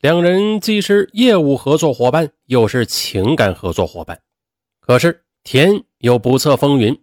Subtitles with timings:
[0.00, 4.18] 两人既是业务合作伙伴，又是情感合作伙伴。
[4.80, 6.98] 可是天有不测风云，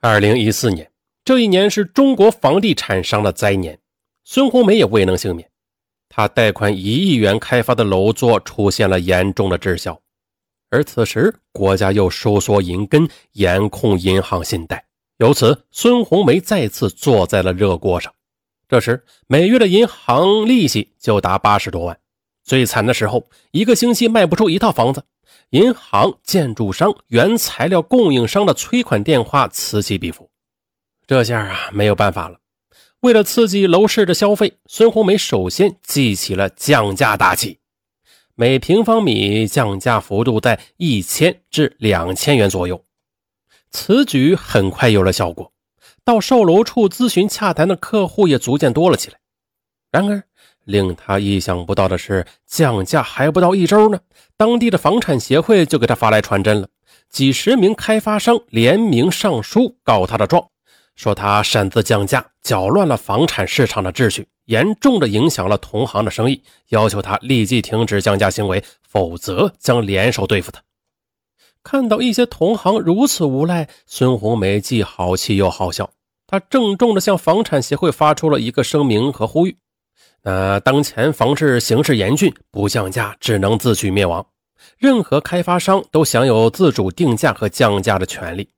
[0.00, 0.90] 二零一四年
[1.24, 3.78] 这一年是中国房地产商的灾年，
[4.24, 5.48] 孙红梅也未能幸免。
[6.08, 10.00] 他贷款一亿元开发的楼座出现了严重的滞销，
[10.70, 14.84] 而此时国家又收缩银根，严控银行信贷，
[15.18, 18.12] 由此孙红梅再次坐在了热锅上。
[18.68, 21.96] 这时每月的银行利息就达八十多万。
[22.50, 25.04] 最惨的时候，一个星期卖不出一套房子，
[25.50, 30.28] 银行、建筑商、原材料供应商的催款电话此起彼伏。
[31.06, 32.40] 这下啊，没有办法了。
[33.02, 37.60] 为了刺激楼市的消费，孙红梅首先记起了降价大旗，
[38.34, 42.84] 每平方米降价幅度在一千至两千元左右。
[43.70, 45.52] 此举很快有了效果，
[46.04, 49.20] 到售楼处咨询洽谈的客户也逐渐多了起来。
[49.92, 50.24] 然而，
[50.64, 53.98] 令他意想不到的是，降价还不到一周呢，
[54.36, 56.68] 当地的房产协会就给他发来传真了。
[57.08, 60.48] 几十名开发商联名上书告他的状，
[60.94, 70.62] 说他擅自降价，搅乱了房产市场的秩序，严重的影响了同行的生意，要求他立即停止降价行为，否则将联手对付他。
[71.64, 75.90] 看到一些同行如此无赖，孙红梅既好气又好笑，
[76.26, 79.56] 他郑重地向房产协会发出了一个声明和呼吁。
[80.22, 84.24] 那当前房市形势严峻，不降价只能自取灭亡。
[84.76, 88.48] 任何开发商都享有自主定价和降价的权利。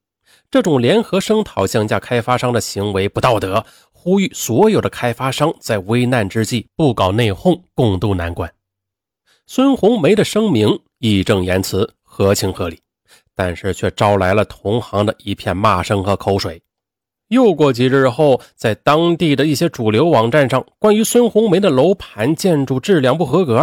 [0.50, 8.52] 这种联合声讨降价开发商的行为不道德，呼吁所有的开发商在危难之际不搞内讧，共度难关。
[9.46, 12.80] 孙红梅的声明义正言辞，合情合理，
[13.34, 16.60] 但是却招来了同行的一片骂声和口水。
[17.32, 23.56] 又过几日后，在当地的一些主流网站上，关于孙红梅的楼盘建筑质量不合格、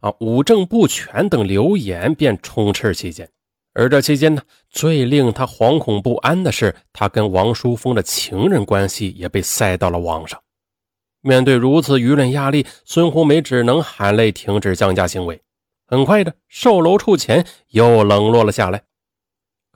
[0.00, 3.26] 啊五证不全等流言便充斥其间。
[3.72, 10.38] 而这期间呢，最令他惶恐不安的是，他跟王淑峰的情人关系也被塞到了网上。
[11.22, 15.40] 面对如此舆论压力，孙红梅只能含泪停止降价行为。
[15.86, 18.82] 很快的，售楼处前又冷落了下来。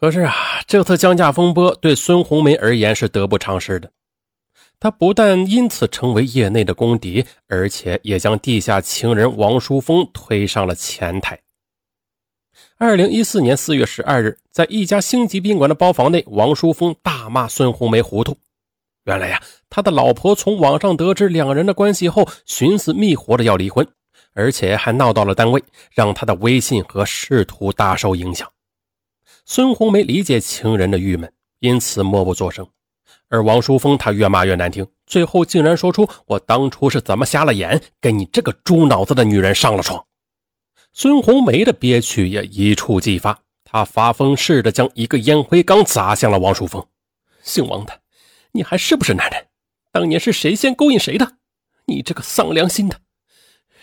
[0.00, 0.32] 可是啊，
[0.66, 3.90] 这次降价风波对孙红梅而言是得不偿失的。
[4.78, 11.36] 她不但因此成为业内的公敌，而且也将地下情人王淑峰推上了前台。
[12.76, 18.36] 二零一四年四月十二日，在一家星级宾馆的包房内，王淑峰大骂孙红梅糊涂。
[19.04, 23.84] 原来呀，他的老婆从网上得知两人的关系后，寻死觅活的要离婚，
[24.32, 25.60] 而且还闹到了单位，
[25.90, 28.48] 让他的威信和仕途大受影响。
[29.50, 32.68] 孙红梅理解情人的郁闷，因此默不作声。
[33.30, 40.04] 而王淑峰他越骂越难听，最后竟然说出：“我当初是怎么瞎了眼，跟你这个猪脑子的女人上了床。”
[40.92, 46.86] 孙红梅的憋屈也一触即发，她发疯似的将一个烟灰缸砸向了王淑峰
[47.42, 48.02] ：“姓王的，
[48.52, 49.46] 你还是不是男人？
[49.90, 51.38] 当年是谁先勾引谁的？
[51.86, 53.00] 你这个丧良心的！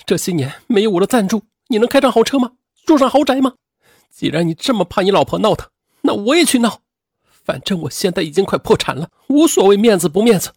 [0.06, 2.52] 这些年没有我的赞助，你能开上好车吗？
[2.86, 3.56] 住上豪宅吗？”
[4.16, 5.68] 既然你这么怕你老婆闹腾，
[6.04, 6.80] 那我也去闹。
[7.44, 10.54] 反正我现在已经快破产了，无所谓面子不面子。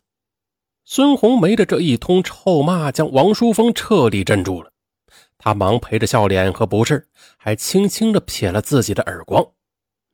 [0.85, 4.71] 孙红梅的这一通臭骂将王淑峰彻底镇住了，
[5.39, 9.45] 他忙陪着笑脸和不是，还轻轻地撇了自己的耳光。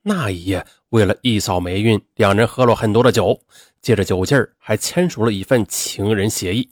[0.05, 3.43] 那一夜，为了一扫霉运，两人喝了很多的酒，
[3.83, 6.71] 借着酒劲儿还签署了一份情人协议，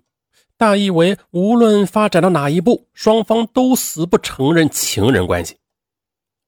[0.56, 5.58] 大意为无论发展到哪一步，双方都死不承认情人关系。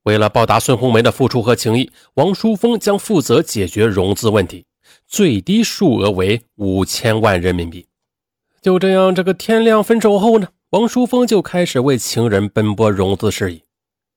[0.04, 4.66] 为了报答孙红梅的付出和情谊，王淑峰将负责解决融资问题，
[5.06, 7.86] 最低数额为五千万人民币。
[8.60, 13.62] 就这样，这个天亮分手后呢，王淑峰就开始为情人奔波融资事宜。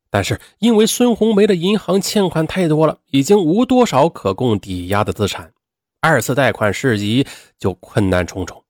[0.09, 5.53] 但是因为孙红梅的银行欠款太多了，已经无多少可供抵押的资产，
[6.01, 7.25] 二次贷款事宜
[7.57, 8.63] 就困难重重。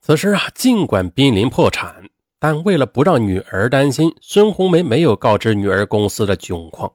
[0.00, 2.08] 此时啊，尽管濒临破产。
[2.42, 6.92] 但为了不让女儿担心，孙红梅没有告知女儿公司的窘况。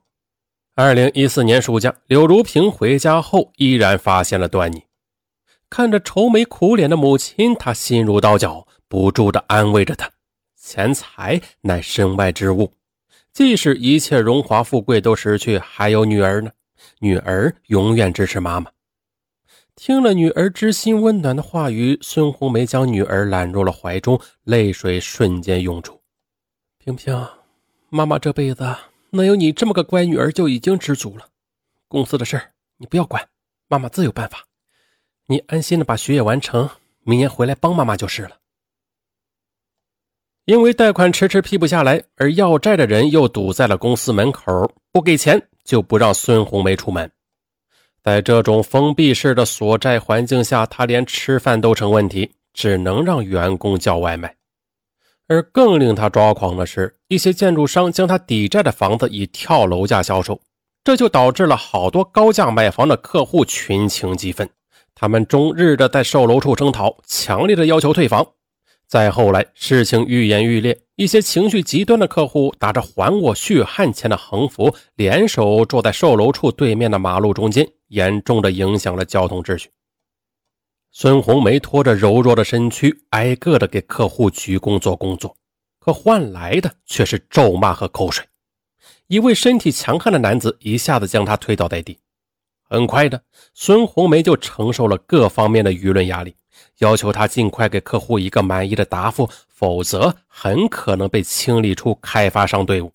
[0.75, 4.83] 二零一四年暑假，柳如萍回家后，依然发现了端倪。
[5.69, 10.11] 看着愁眉苦脸的母亲，她心如刀绞，不住地安慰着她
[10.61, 12.73] ：“钱财乃身外之物，
[13.31, 16.51] 即使一切荣华富贵都失去，还有女儿呢。
[16.99, 18.69] 女儿永远支持妈妈。”
[19.77, 26.01] 听了女儿知心温暖的话语，孙红梅将女儿揽入了怀中，泪水瞬间涌出。
[26.79, 27.15] 萍萍，
[27.89, 28.75] 妈妈这辈子
[29.12, 31.27] 能有你这么个乖女儿就已经知足了。
[31.88, 33.24] 公司的事儿你不要管，
[33.68, 34.44] 妈妈自有办法。
[35.27, 36.68] 你安心的把学业完成，
[37.03, 38.39] 明年回来帮妈妈就是了。
[40.45, 47.12] 因为贷款迟迟批不下来，而要债的人又堵在了公司门口，不给钱就不让孙红梅出门。
[48.07, 54.33] 在这种封闭式的索债环境下，他连吃饭都成问题，只能让员工叫外卖。
[55.27, 60.39] 而更令他抓狂的是，一些建筑商将他抵债的房子以跳楼价销售，
[60.86, 64.50] 这就导致了好多高价买房的客户群情激愤，
[64.95, 68.25] 他们终日的在售楼处声讨，强烈的要求退房。
[68.88, 79.69] 再后来，事情愈演愈烈，一些情绪极端的客户打着“还我血汗钱”的横幅，联手坐在售楼处对面的马路中间，严重的影响了交通秩序。
[80.91, 85.38] 孙红梅拖着柔弱的身躯，挨个的给客户鞠躬做工作，
[85.77, 88.25] 可换来的却是咒骂和口水。
[89.05, 91.99] 一位身体强悍的男子一下子将她推倒在地。
[92.63, 93.21] 很快的，
[93.53, 96.35] 孙红梅就承受了各方面的舆论压力，
[96.80, 102.92] 要求他尽快给客户一个满意的答复，否则很可能被清理出开发商队伍。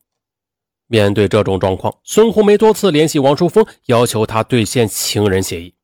[0.86, 5.74] 面对这种状况，孙红梅多次联系王淑峰，要求他兑现情人协议。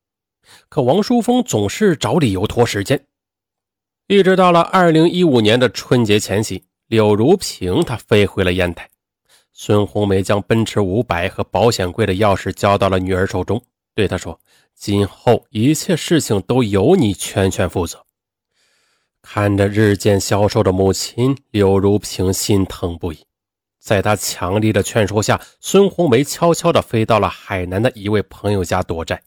[0.67, 3.05] 可王淑峰总是找理由拖时间，
[4.07, 8.87] 一直到了二零一五年的春节前夕，柳如萍她飞回了烟台，
[9.51, 13.61] 孙红梅将奔驰五百和保险柜的钥匙交到了女儿手中，
[13.95, 14.39] 对她说
[14.79, 18.05] ：“今后一切事情都由你全权负责。”
[19.21, 23.25] 看着日渐消瘦的母亲，柳如萍心疼不已。
[23.77, 29.21] 在她强力的劝说下，孙红梅悄悄地飞到了海南的一位朋友家躲债。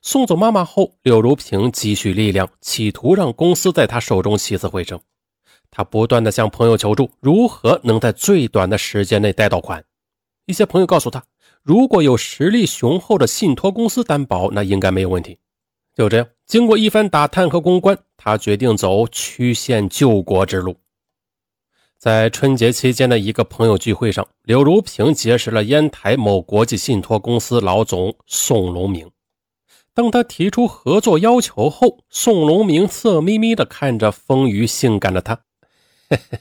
[0.00, 5.00] 送走妈妈后，柳如萍积蓄力量，企图让公司在她手中起死回生。
[5.70, 9.84] 她不断的向朋友求助，如何能在最短的时间内贷到款？
[10.46, 11.24] 一些朋友告诉她，
[11.70, 15.38] 如果有实力雄厚的信托公司担保，那应该没有问题。
[15.94, 20.74] 就这样，经过一番打探和公关，他决定走曲线救国之路。
[21.96, 29.08] 在春节期间的一个朋友聚会上，柳如萍结识了烟台某国际信托公司老总宋龙明。
[29.94, 35.36] 当他提出合作要求后，宋龙明色眯眯地看着丰腴性感的他
[36.10, 36.40] ：“嘿嘿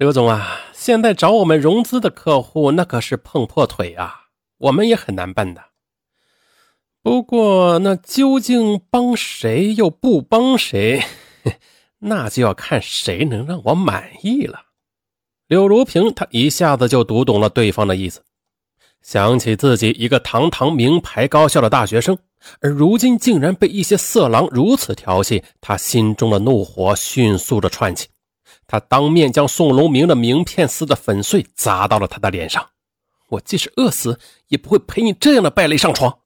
[0.00, 5.62] 刘总啊，现在找我们融资的客户那可是碰破腿啊，我们也很难办的。
[7.02, 11.04] 不过那究竟帮谁又不帮谁，
[12.00, 14.62] 那就要看谁能让我满意了。”
[15.48, 18.22] 柳如萍他一下子就读懂了对方的意思。
[19.02, 22.16] 想起自己一个堂堂名牌高校的大学生，
[22.62, 28.08] 而如今竟然被一些色狼如此调戏，他心中的怒火迅速的窜起。
[28.70, 32.64] 他当面将宋龙明的名片撕得粉碎，砸到了他的脸上。
[33.30, 36.20] 我即使饿死，也不会陪你这样的败类上床。